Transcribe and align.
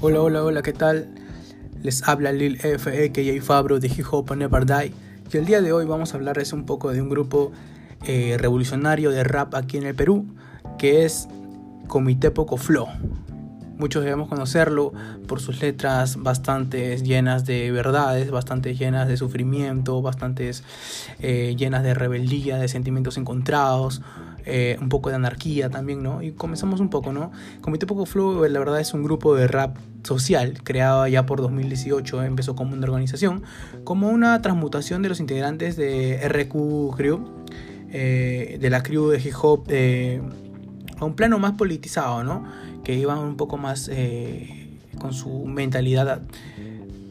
Hola, 0.00 0.22
hola, 0.22 0.44
hola, 0.44 0.62
¿qué 0.62 0.72
tal? 0.72 1.08
Les 1.82 2.06
habla 2.06 2.30
Lil 2.30 2.60
F, 2.62 3.08
J 3.08 3.44
Fabro 3.44 3.80
de 3.80 3.88
Hip 3.88 4.06
Hop 4.12 4.32
Never. 4.36 4.64
Y 5.32 5.36
el 5.36 5.44
día 5.44 5.60
de 5.60 5.72
hoy 5.72 5.86
vamos 5.86 6.14
a 6.14 6.18
hablarles 6.18 6.52
un 6.52 6.66
poco 6.66 6.92
de 6.92 7.02
un 7.02 7.08
grupo 7.08 7.50
eh, 8.06 8.36
revolucionario 8.38 9.10
de 9.10 9.24
rap 9.24 9.56
aquí 9.56 9.76
en 9.76 9.82
el 9.82 9.96
Perú, 9.96 10.24
que 10.78 11.04
es 11.04 11.26
Comité 11.88 12.30
Poco 12.30 12.58
Flow. 12.58 12.86
Muchos 13.78 14.02
debemos 14.02 14.28
conocerlo 14.28 14.92
por 15.26 15.40
sus 15.40 15.60
letras 15.62 16.16
bastante 16.20 16.96
llenas 16.98 17.46
de 17.46 17.70
verdades, 17.70 18.30
bastante 18.30 18.74
llenas 18.74 19.06
de 19.06 19.16
sufrimiento, 19.16 20.02
bastante 20.02 20.50
eh, 21.20 21.54
llenas 21.56 21.82
de 21.84 21.94
rebeldía, 21.94 22.58
de 22.58 22.68
sentimientos 22.68 23.16
encontrados, 23.16 24.02
eh, 24.46 24.78
un 24.80 24.88
poco 24.88 25.10
de 25.10 25.16
anarquía 25.16 25.70
también, 25.70 26.02
¿no? 26.02 26.22
Y 26.22 26.32
comenzamos 26.32 26.80
un 26.80 26.88
poco, 26.88 27.12
¿no? 27.12 27.30
Comité 27.60 27.86
Poco 27.86 28.06
Flow, 28.06 28.44
la 28.46 28.58
verdad, 28.58 28.80
es 28.80 28.94
un 28.94 29.02
grupo 29.02 29.36
de 29.36 29.46
rap 29.46 29.76
social 30.02 30.62
creado 30.64 31.06
ya 31.06 31.26
por 31.26 31.40
2018, 31.40 32.22
empezó 32.22 32.56
como 32.56 32.72
una 32.72 32.84
organización, 32.84 33.42
como 33.84 34.08
una 34.08 34.40
transmutación 34.40 35.02
de 35.02 35.10
los 35.10 35.20
integrantes 35.20 35.76
de 35.76 36.18
RQ 36.26 36.96
Crew, 36.96 37.28
eh, 37.90 38.58
de 38.60 38.70
la 38.70 38.82
crew 38.82 39.08
de 39.08 39.18
hip 39.18 39.34
hop, 39.40 39.64
eh, 39.68 40.20
a 40.98 41.04
un 41.04 41.14
plano 41.14 41.38
más 41.38 41.52
politizado, 41.52 42.24
¿no? 42.24 42.44
Que 42.84 42.94
iban 42.94 43.18
un 43.18 43.36
poco 43.36 43.56
más 43.56 43.90
con 44.98 45.12
su 45.12 45.44
mentalidad 45.46 46.22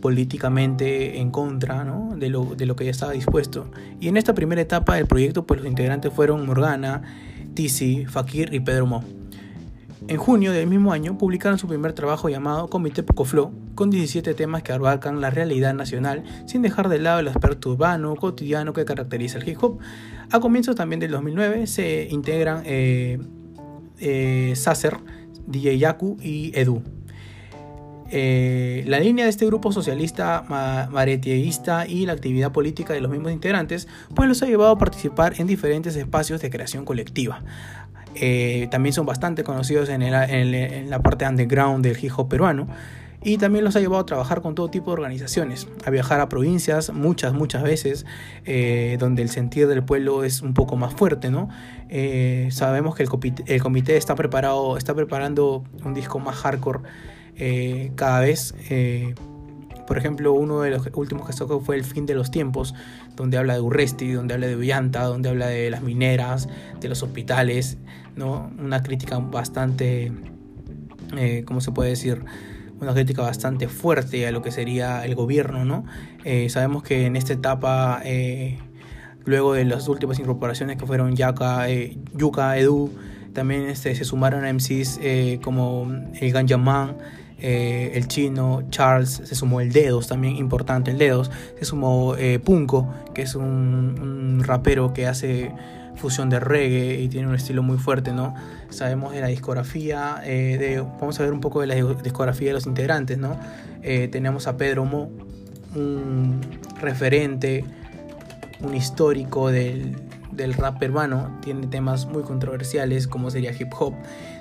políticamente 0.02 1.20
en 1.20 1.32
contra 1.32 1.84
¿no? 1.84 2.16
de, 2.16 2.30
lo, 2.30 2.56
de, 2.56 2.66
lo, 2.66 2.76
que 2.76 2.86
ya 2.86 2.92
estaba 2.92 3.12
dispuesto. 3.12 3.70
Y 4.00 4.08
en 4.08 4.18
esta 4.18 4.34
primera 4.34 4.62
etapa 4.62 4.96
del 4.96 5.08
proyecto, 5.08 5.46
pues 5.46 5.60
los 5.62 5.70
integrantes 5.70 6.14
fueron 6.14 6.46
Morgana, 6.46 7.02
Tizi, 7.54 8.06
Fakir 8.06 8.54
y 8.54 8.60
Pedro 8.60 8.86
Mo. 8.86 9.04
En 10.08 10.18
junio 10.18 10.54
del 10.54 10.68
mismo 10.68 10.94
año 10.94 11.18
publicaron 11.18 11.60
su 11.60 11.68
primer 11.68 11.92
trabajo 11.92 12.30
llamado 12.30 12.70
Comité 12.70 13.04
Poco 13.04 13.26
Flow, 13.26 13.52
con 13.76 13.90
17 13.90 14.34
temas 14.36 14.64
que 14.64 14.72
abarcan 14.72 15.20
la 15.20 15.32
realidad 15.32 15.74
nacional 15.74 16.24
sin 16.46 16.62
dejar 16.62 16.88
de 16.88 17.00
lado 17.00 17.20
el 17.20 17.28
aspecto 17.28 17.72
urbano, 17.72 18.16
cotidiano 18.16 18.72
que 18.72 18.86
caracteriza 18.86 19.40
el 19.40 19.50
hip 19.50 19.62
hop. 19.62 19.80
A 20.32 20.40
comienzos 20.40 20.76
también 20.76 21.00
del 21.00 21.12
2009 21.12 21.68
se 21.68 22.08
integran 22.10 22.62
eh, 22.66 23.20
eh, 24.00 24.54
Sacer, 24.56 24.98
DJ 25.48 25.80
Yaku 25.80 26.18
y 26.22 26.52
Edu. 26.54 26.84
Eh, 28.10 28.84
la 28.88 29.00
línea 29.00 29.26
de 29.26 29.30
este 29.30 29.46
grupo 29.46 29.72
socialista 29.72 30.44
maretieísta 30.92 31.88
y 31.88 32.06
la 32.06 32.14
actividad 32.14 32.52
política 32.52 32.94
de 32.94 33.02
los 33.02 33.12
mismos 33.12 33.32
integrantes, 33.32 33.88
pues 34.16 34.30
los 34.30 34.42
ha 34.44 34.46
llevado 34.46 34.72
a 34.72 34.78
participar 34.78 35.34
en 35.40 35.48
diferentes 35.48 35.96
espacios 35.96 36.42
de 36.42 36.50
creación 36.50 36.86
colectiva. 36.86 37.44
Eh, 38.16 38.68
también 38.72 38.94
son 38.94 39.06
bastante 39.06 39.44
conocidos 39.44 39.90
en, 39.90 40.90
la 40.90 41.00
parte 41.02 41.28
underground 41.28 41.84
del 41.84 41.98
hip 42.04 42.12
hop 42.16 42.30
peruano 42.30 42.68
y 43.28 43.38
también 43.38 43.66
los 43.66 43.76
ha 43.76 43.80
llevado 43.80 44.02
a 44.02 44.06
trabajar 44.06 44.42
con 44.42 44.56
todo 44.56 44.70
tipo 44.70 44.92
de 44.92 44.94
organizaciones, 44.94 45.68
a 45.86 45.90
viajar 45.90 46.20
a 46.22 46.30
provincias 46.30 46.94
muchas, 46.94 47.34
muchas 47.34 47.64
veces, 47.64 48.06
eh, 48.46 48.98
donde 49.00 49.22
el 49.22 49.30
sentir 49.30 49.68
del 49.68 49.84
pueblo 49.84 50.24
es 50.24 50.42
un 50.42 50.54
poco 50.54 50.78
más 50.78 50.94
fuerte, 50.94 51.30
¿no? 51.30 51.50
sabemos 52.52 52.96
que 52.96 53.04
el 53.04 53.10
comité, 53.10 53.44
el 53.48 53.62
comité, 53.62 53.98
está 53.98 54.16
preparado, 54.16 54.78
está 54.78 54.94
preparando 54.94 55.64
un 55.84 55.94
disco 55.94 56.20
más 56.20 56.36
hardcore 56.36 56.82
eh, 57.38 57.92
cada 57.96 58.22
vez. 58.22 58.56
Eh, 58.70 59.14
por 59.86 59.98
ejemplo, 59.98 60.34
uno 60.34 60.62
de 60.62 60.72
los 60.72 60.90
últimos 60.94 61.28
que 61.28 61.34
sacó 61.34 61.62
fue 61.62 61.78
El 61.78 61.86
fin 61.86 62.06
de 62.06 62.14
los 62.14 62.30
tiempos, 62.30 62.74
donde 63.16 63.38
habla 63.38 63.54
de 63.54 63.62
Urresti, 63.62 64.12
donde 64.12 64.34
habla 64.34 64.48
de 64.48 64.56
Ullanta, 64.56 65.04
donde 65.04 65.30
habla 65.30 65.48
de 65.48 65.70
las 65.70 65.82
mineras, 65.82 66.50
de 66.82 66.90
los 66.90 67.04
hospitales, 67.04 67.78
¿no? 68.16 68.52
Una 68.60 68.84
crítica 68.84 69.18
bastante, 69.20 70.12
eh, 71.16 71.44
¿cómo 71.46 71.62
se 71.62 71.72
puede 71.72 71.92
decir? 71.92 72.26
Una 72.80 72.94
crítica 72.94 73.24
bastante 73.24 73.68
fuerte 73.68 74.28
a 74.28 74.32
lo 74.32 74.42
que 74.42 74.52
sería 74.52 75.04
el 75.06 75.16
gobierno, 75.16 75.66
¿no? 75.66 75.86
sabemos 76.50 76.84
que 76.84 77.06
en 77.06 77.16
esta 77.16 77.34
etapa, 77.34 78.04
luego 79.26 79.54
de 79.54 79.66
las 79.66 79.88
últimas 79.88 80.20
incorporaciones 80.20 80.78
que 80.78 80.86
fueron 80.86 81.16
Yaka, 81.16 81.68
Yuka, 82.16 82.58
Edu, 82.58 82.92
también 83.34 83.64
este, 83.64 83.96
se 83.96 84.04
sumaron 84.04 84.46
a 84.46 84.54
MCs 84.54 85.00
como 85.42 85.88
el 86.20 86.32
Ganjaman, 86.32 86.98
eh, 87.40 87.92
el 87.94 88.08
chino, 88.08 88.64
Charles, 88.72 89.22
se 89.24 89.36
sumó 89.36 89.62
el 89.62 89.72
Dedos, 89.72 90.08
también 90.08 90.38
importante 90.38 90.90
el 90.90 90.98
Dedos, 90.98 91.30
se 91.60 91.66
sumó 91.66 92.16
eh, 92.16 92.40
Punko, 92.40 92.92
que 93.14 93.22
es 93.24 93.36
un, 93.36 94.42
rapero 94.44 94.94
que 94.94 95.06
hace 95.06 95.52
fusión 95.98 96.30
de 96.30 96.40
reggae 96.40 97.02
y 97.02 97.10
tiene 97.10 97.28
un 97.28 97.36
estilo 97.36 97.64
muy 97.64 97.78
fuerte, 97.78 98.14
¿no? 98.14 98.36
Sabemos 98.70 99.14
de 99.14 99.22
la 99.22 99.28
discografía, 99.28 100.22
eh, 100.24 100.58
de, 100.58 100.82
vamos 100.82 101.20
a 101.20 101.24
ver 101.24 101.34
un 101.34 101.42
poco 101.42 101.62
de 101.62 101.68
la 101.68 101.76
discografía 101.76 102.48
de 102.50 102.54
los 102.54 102.66
integrantes, 102.66 103.18
¿no? 103.18 103.38
tenemos 104.12 104.48
a 104.48 104.58
Pedro 104.58 104.84
Mo, 104.84 105.10
un 105.74 106.42
referente, 106.82 107.64
un 108.60 108.76
histórico 108.76 109.50
del, 109.50 109.96
del 110.32 110.54
rap 110.54 110.80
peruano, 110.80 111.38
tiene 111.42 111.68
temas 111.68 112.06
muy 112.06 112.24
controversiales 112.24 113.08
como 113.08 113.32
sería 113.32 113.52
hip 113.52 113.74
hop, 113.80 113.94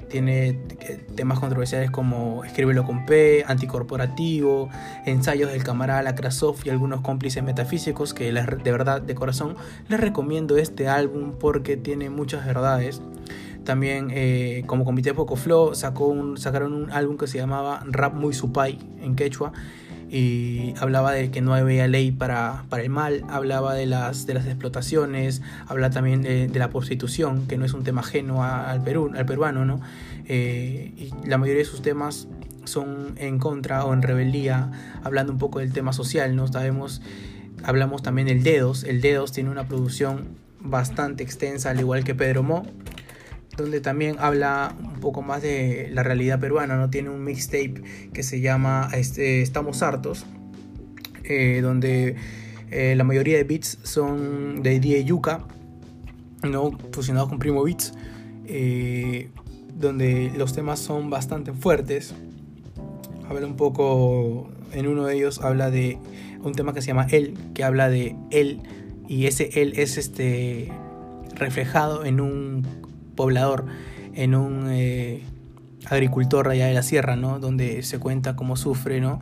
tiene 0.09 0.49
eh, 0.81 1.05
temas 1.15 1.39
controversiales 1.39 1.91
como 1.91 2.45
Escríbelo 2.45 2.85
con 2.85 3.07
P, 3.07 3.45
Anticorporativo, 3.47 4.69
Ensayos 5.05 5.53
del 5.53 5.65
camarada 5.65 6.03
Lacrasov 6.03 6.57
y 6.65 6.71
algunos 6.71 7.01
cómplices 7.01 7.43
metafísicos 7.43 8.15
que 8.15 8.33
de 8.33 8.73
verdad, 8.73 9.03
de 9.03 9.15
corazón, 9.15 9.57
les 9.89 10.01
recomiendo 10.01 10.57
este 10.57 10.89
álbum 10.89 11.33
porque 11.39 11.77
tiene 11.77 12.11
muchas 12.11 12.47
verdades. 12.47 13.03
También 13.65 14.13
eh, 14.13 14.63
como 14.67 14.85
Comité 14.85 15.13
Poco 15.13 15.35
Flow 15.35 15.75
sacó 15.75 16.37
sacaron 16.37 16.73
un 16.73 16.91
álbum 16.93 17.17
que 17.17 17.27
se 17.27 17.39
llamaba 17.39 17.83
Rap 17.85 18.15
Muy 18.15 18.33
Supay 18.33 18.79
en 19.01 19.17
quechua 19.17 19.53
y 20.09 20.75
hablaba 20.79 21.13
de 21.13 21.31
que 21.31 21.41
no 21.41 21.55
había 21.55 21.89
ley 21.89 22.13
para, 22.13 22.65
para 22.69 22.83
el 22.83 22.91
mal, 22.91 23.25
hablaba 23.29 23.75
de 23.75 23.87
las, 23.87 24.27
de 24.27 24.35
las 24.35 24.47
explotaciones, 24.47 25.43
habla 25.67 25.91
también 25.91 26.23
de, 26.23 26.49
la 26.55 26.71
prostitución, 26.71 27.47
que 27.47 27.57
no 27.57 27.65
es 27.65 27.75
un 27.75 27.83
tema 27.83 28.03
ajeno 28.03 28.45
al, 28.45 28.83
Perú, 28.83 29.13
al 29.17 29.27
peruano, 29.27 29.65
¿no? 29.65 29.81
Eh, 30.29 30.93
y 30.97 31.29
la 31.29 31.39
mayoría 31.39 31.63
de 31.63 31.69
sus 31.69 31.83
temas 31.83 32.29
son 32.65 33.15
en 33.17 33.39
contra 33.39 33.85
o 33.85 33.93
en 33.93 34.03
rebeldía, 34.03 34.71
hablando 35.03 35.33
un 35.33 35.39
poco 35.39 35.59
del 35.59 35.73
tema 35.73 35.93
social, 35.93 36.37
¿no? 36.37 36.47
Sabemos, 36.47 37.03
hablamos 37.65 38.03
también 38.03 38.29
del 38.29 38.43
Dedos, 38.43 38.85
el 38.85 39.01
Dedos 39.01 39.33
tiene 39.33 39.51
una 39.51 39.67
producción 39.67 40.29
bastante 40.61 41.23
extensa, 41.23 41.71
al 41.71 41.81
igual 41.81 42.05
que 42.05 42.15
Pedro 42.15 42.43
Mo, 42.43 42.65
donde 43.57 43.81
también 43.81 44.17
habla 44.19 44.75
un 44.97 45.01
poco 45.01 45.23
más 45.23 45.43
de 45.43 45.91
la 45.93 46.03
realidad 46.03 46.41
peruana, 46.41 46.77
¿no? 46.77 46.89
Tiene 46.89 47.11
un 47.11 47.23
mixtape 47.23 47.83
que 48.13 48.23
se 48.23 48.41
llama 48.41 48.89
este, 48.95 49.43
Estamos 49.43 49.83
Hartos, 49.83 50.25
eh, 51.25 51.61
donde 51.63 52.17
eh, 52.71 52.95
la 52.97 53.05
mayoría 53.05 53.37
de 53.37 53.45
beats 53.45 53.79
son 53.83 54.63
de 54.63 54.81
DJ 54.81 55.05
Yuka, 55.05 55.45
¿no? 56.43 56.77
fusionados 56.93 57.29
con 57.29 57.39
Primo 57.39 57.63
Beats, 57.63 57.93
eh, 58.47 59.29
donde 59.79 60.33
los 60.37 60.55
temas 60.55 60.79
son 60.79 61.11
bastante 61.11 61.53
fuertes. 61.53 62.15
Habla 63.29 63.47
un 63.47 63.57
poco, 63.57 64.49
en 64.73 64.87
uno 64.87 65.05
de 65.05 65.15
ellos 65.15 65.41
habla 65.43 65.71
de 65.71 65.99
un 66.43 66.55
tema 66.55 66.73
que 66.73 66.81
se 66.81 66.89
llama 66.89 67.07
Él, 67.11 67.35
que 67.55 67.65
habla 67.65 67.91
de 67.91 68.17
él, 68.31 68.63
y 69.09 69.27
ese 69.27 69.51
él 69.61 69.75
es 69.77 69.99
este 69.99 70.73
reflejado 71.35 72.05
en 72.05 72.21
un 72.21 72.67
poblador, 73.15 73.67
en 74.17 74.35
un 74.35 74.69
eh, 74.71 75.23
agricultor 75.89 76.49
allá 76.49 76.67
de 76.67 76.75
la 76.75 76.83
sierra, 76.83 77.17
¿no? 77.17 77.39
Donde 77.39 77.83
se 77.83 77.99
cuenta 77.99 78.35
cómo 78.35 78.57
sufre, 78.57 79.01
¿no? 79.01 79.21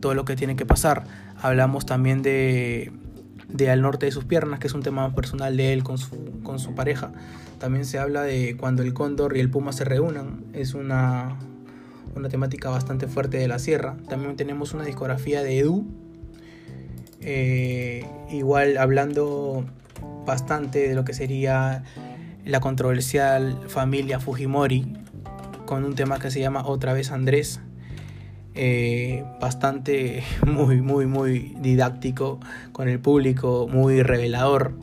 Todo 0.00 0.14
lo 0.14 0.24
que 0.24 0.36
tiene 0.36 0.54
que 0.54 0.66
pasar. 0.66 1.04
Hablamos 1.40 1.86
también 1.86 2.22
de, 2.22 2.92
de 3.48 3.70
Al 3.70 3.82
norte 3.82 4.06
de 4.06 4.12
sus 4.12 4.24
piernas, 4.24 4.60
que 4.60 4.66
es 4.66 4.74
un 4.74 4.82
tema 4.82 5.14
personal 5.14 5.56
de 5.56 5.72
él 5.72 5.82
con 5.82 5.98
su, 5.98 6.42
con 6.42 6.58
su 6.58 6.74
pareja. 6.74 7.12
También 7.58 7.86
se 7.86 7.98
habla 7.98 8.22
de 8.22 8.56
cuando 8.56 8.82
el 8.82 8.92
cóndor 8.92 9.36
y 9.36 9.40
el 9.40 9.50
puma 9.50 9.72
se 9.72 9.84
reúnan. 9.84 10.44
Es 10.52 10.74
una, 10.74 11.36
una 12.14 12.28
temática 12.28 12.68
bastante 12.68 13.08
fuerte 13.08 13.38
de 13.38 13.48
la 13.48 13.58
sierra. 13.58 13.96
También 14.08 14.36
tenemos 14.36 14.74
una 14.74 14.84
discografía 14.84 15.42
de 15.42 15.58
Edu. 15.58 15.86
Eh, 17.22 18.04
igual 18.30 18.76
hablando 18.76 19.64
bastante 20.26 20.88
de 20.88 20.94
lo 20.94 21.06
que 21.06 21.14
sería 21.14 21.84
la 22.44 22.60
controversial 22.60 23.58
familia 23.68 24.20
Fujimori 24.20 24.86
con 25.66 25.84
un 25.84 25.94
tema 25.94 26.18
que 26.18 26.30
se 26.30 26.40
llama 26.40 26.66
Otra 26.66 26.92
vez 26.92 27.10
Andrés. 27.10 27.60
Eh, 28.54 29.24
bastante, 29.40 30.22
muy, 30.46 30.80
muy, 30.80 31.06
muy 31.06 31.54
didáctico 31.60 32.38
con 32.72 32.88
el 32.88 33.00
público, 33.00 33.66
muy 33.68 34.02
revelador, 34.02 34.74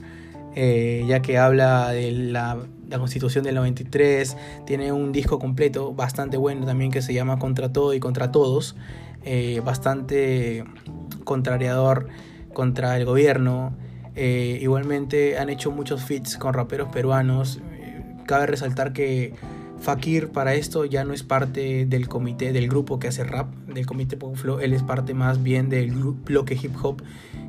eh, 0.55 1.05
ya 1.07 1.21
que 1.21 1.37
habla 1.37 1.91
de 1.91 2.11
la, 2.11 2.57
constitución 2.97 3.45
del 3.45 3.55
93, 3.55 4.35
tiene 4.65 4.91
un 4.91 5.13
disco 5.13 5.39
completo 5.39 5.93
bastante 5.93 6.35
bueno 6.35 6.65
también 6.65 6.91
que 6.91 7.01
se 7.01 7.13
llama 7.13 7.39
Contra 7.39 7.71
todo 7.71 7.93
y 7.93 8.01
contra 8.01 8.33
todos, 8.33 8.75
eh, 9.23 9.61
bastante 9.63 10.65
contrariador 11.23 12.09
contra 12.53 12.97
el 12.97 13.05
gobierno, 13.05 13.73
eh, 14.15 14.59
igualmente 14.61 15.37
han 15.37 15.49
hecho 15.49 15.71
muchos 15.71 16.03
feats 16.03 16.37
con 16.37 16.53
raperos 16.53 16.89
peruanos. 16.89 17.59
Cabe 18.25 18.45
resaltar 18.45 18.93
que 18.93 19.33
Fakir 19.81 20.29
para 20.29 20.53
esto 20.53 20.85
ya 20.85 21.03
no 21.03 21.11
es 21.11 21.23
parte 21.23 21.87
del 21.87 22.07
comité, 22.07 22.53
del 22.53 22.69
grupo 22.69 22.99
que 22.99 23.07
hace 23.07 23.23
rap, 23.23 23.51
del 23.65 23.87
comité 23.87 24.15
Pop 24.15 24.35
Flow, 24.35 24.59
él 24.59 24.73
es 24.73 24.83
parte 24.83 25.15
más 25.15 25.41
bien 25.41 25.69
del 25.69 25.91
bloque 25.91 26.53
hip 26.61 26.75
hop, 26.83 27.01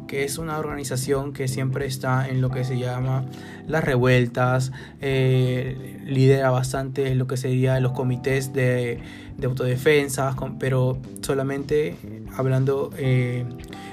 que 0.09 0.25
es 0.25 0.39
una 0.39 0.59
organización 0.59 1.35
que 1.35 1.47
siempre 1.47 1.85
está 1.85 2.27
en 2.27 2.41
lo 2.41 2.49
que 2.49 2.65
se 2.65 2.79
llama 2.79 3.27
las 3.69 3.85
revueltas, 3.85 4.73
eh, 5.03 6.01
lidera 6.07 6.51
bastante 6.51 7.15
lo 7.15 7.27
que 7.27 7.37
sería 7.37 7.79
los 7.81 7.93
comités 7.93 8.55
de, 8.55 9.01
autodefensa, 9.45 10.35
pero 10.59 10.99
solamente 11.21 11.97
hablando... 12.35 12.91
Eh, 12.97 13.45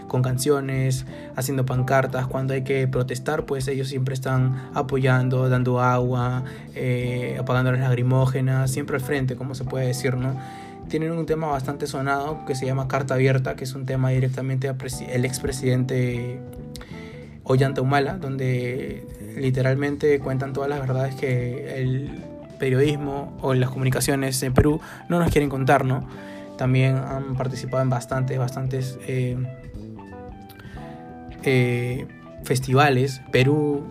con 0.10 0.22
canciones, 0.22 1.06
haciendo 1.38 1.66
pancartas, 1.66 2.28
cuando 2.28 2.54
hay 2.54 2.64
que 2.64 2.86
protestar, 2.90 3.46
pues 3.46 3.70
ellos 3.70 3.88
siempre 3.88 4.14
están 4.14 4.70
apoyando, 4.74 5.48
dando 5.48 5.80
agua, 5.80 6.44
eh, 6.76 7.38
apagando 7.40 7.72
las 7.72 7.80
lagrimógenas, 7.80 8.70
siempre 8.70 8.98
al 8.98 9.02
frente, 9.02 9.38
como 9.38 9.56
se 9.56 9.64
puede 9.64 9.88
decir, 9.88 10.18
¿no? 10.18 10.36
Tienen 10.90 11.12
un 11.12 11.26
tema 11.26 11.48
bastante 11.48 11.88
sonado 11.88 12.46
que 12.46 12.56
se 12.56 12.66
llama 12.66 12.90
Carta 12.90 13.14
Abierta, 13.14 13.56
que 13.56 13.64
es 13.64 13.74
un 13.76 13.86
tema 13.86 14.10
directamente 14.10 14.68
al 14.68 15.26
expresidente 15.26 16.40
Ollanta 17.44 17.82
Humala, 17.82 18.18
donde 18.18 19.06
literalmente 19.38 20.20
cuentan 20.20 20.52
todas 20.52 20.70
las 20.70 20.80
verdades 20.80 21.16
que 21.16 21.82
el 21.82 22.24
periodismo 22.60 23.38
o 23.42 23.54
las 23.54 23.70
comunicaciones 23.70 24.44
en 24.44 24.54
Perú 24.54 24.82
no 25.08 25.20
nos 25.20 25.32
quieren 25.32 25.50
contar, 25.50 25.86
¿no? 25.86 26.08
También 26.58 26.98
han 26.98 27.36
participado 27.36 27.82
en 27.82 27.90
bastantes, 27.90 28.38
bastantes 28.38 29.00
eh, 29.08 29.38
eh, 31.44 32.08
festivales, 32.44 33.22
Perú, 33.32 33.84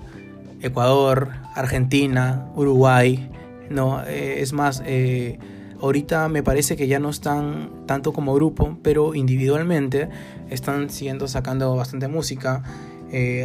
Ecuador, 0.61 1.31
Argentina, 1.55 2.47
Uruguay, 2.55 3.31
no, 3.71 4.03
eh, 4.05 4.41
es 4.41 4.53
más, 4.53 4.83
eh, 4.87 5.39
ahorita 5.81 6.29
me 6.29 6.43
parece 6.43 6.77
que 6.77 6.89
ya 6.89 6.99
no 6.99 7.11
están 7.11 7.71
tanto 7.87 8.12
como 8.12 8.35
grupo, 8.35 8.79
pero 8.83 9.15
individualmente 9.15 10.09
están 10.50 10.91
siguiendo 10.91 11.29
sacando 11.29 11.75
bastante 11.77 12.09
música. 12.09 12.62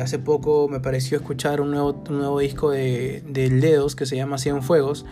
hace 0.02 0.20
poco 0.20 0.68
me 0.68 0.80
pareció 0.80 1.18
escuchar 1.18 1.62
un 1.62 1.72
nuevo, 1.72 2.04
un 2.10 2.18
nuevo 2.18 2.40
disco 2.40 2.72
de, 2.72 3.24
de 3.28 3.90
que 3.98 4.06
se 4.06 4.16
llama 4.16 4.38
Cien 4.38 4.62
Fuegos 4.62 5.06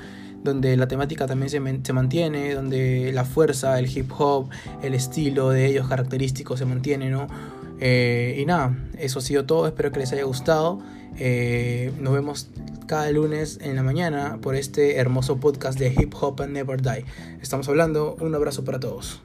donde 0.44 0.76
la 0.76 0.88
temática 0.88 1.28
también 1.28 1.50
se, 1.50 1.62
se, 1.84 1.94
mantiene, 1.94 2.54
donde 2.54 3.12
la 3.14 3.26
fuerza, 3.26 3.78
el 3.80 3.86
hip 3.96 4.12
hop, 4.18 4.50
el 4.82 4.94
estilo 4.94 5.50
de 5.52 5.68
ellos 5.68 5.88
característico 5.88 6.58
se 6.58 6.66
mantiene, 6.66 7.10
¿no? 7.10 7.28
Eh, 7.82 8.38
y 8.40 8.46
nada, 8.46 8.78
eso 8.98 9.20
ha 9.20 9.22
sido 9.22 9.46
todo, 9.46 9.68
espero 9.68 9.92
que 9.92 10.00
les 10.00 10.14
haya 10.14 10.24
gustado. 10.24 10.80
Eh, 11.18 11.92
nos 12.00 12.14
vemos 12.14 12.50
cada 12.88 13.12
lunes 13.12 13.60
en 13.62 13.76
la 13.76 13.84
mañana 13.84 14.40
por 14.42 14.56
este 14.56 14.98
hermoso 14.98 15.40
podcast 15.40 15.78
de 15.78 15.88
Hip 15.90 16.14
Hop 16.22 16.42
and 16.42 16.54
Never 16.54 16.82
Die. 16.82 17.06
Estamos 17.42 17.68
hablando, 17.68 18.16
un 18.22 18.34
abrazo 18.36 18.64
para 18.64 18.80
todos. 18.80 19.22